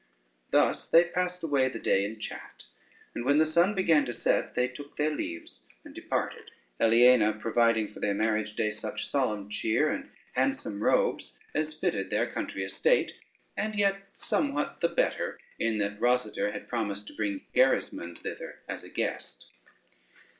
Thus 0.49 0.87
they 0.87 1.03
passed 1.03 1.43
away 1.43 1.69
the 1.69 1.77
day 1.77 2.03
in 2.03 2.17
chat, 2.19 2.65
and 3.13 3.23
when 3.23 3.37
the 3.37 3.45
sun 3.45 3.75
began 3.75 4.03
to 4.05 4.13
set 4.15 4.55
they 4.55 4.67
took 4.67 4.97
their 4.97 5.13
leaves 5.15 5.61
and 5.85 5.93
departed; 5.93 6.49
Aliena 6.79 7.33
providing 7.33 7.87
for 7.87 7.99
their 7.99 8.15
marriage 8.15 8.55
day 8.55 8.71
such 8.71 9.05
solemn 9.05 9.47
cheer 9.47 9.91
and 9.91 10.09
handsome 10.33 10.81
robes 10.83 11.37
as 11.53 11.75
fitted 11.75 12.09
their 12.09 12.25
country 12.25 12.63
estate, 12.63 13.13
and 13.55 13.75
yet 13.75 13.97
somewhat 14.15 14.81
the 14.81 14.89
better, 14.89 15.37
in 15.59 15.77
that 15.77 15.99
Rosader 15.99 16.51
had 16.51 16.67
promised 16.67 17.05
to 17.05 17.13
bring 17.13 17.45
Gerismond 17.53 18.23
thither 18.23 18.55
as 18.67 18.83
a 18.83 18.89
guest. 18.89 19.51